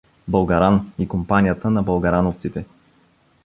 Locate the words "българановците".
1.83-2.65